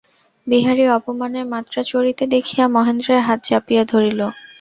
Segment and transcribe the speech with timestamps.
[0.47, 4.19] বিহারী অপমানের মাত্রা চড়িতে দেখিয়া মহেন্দ্রের হাত চাপিয়া ধরিল।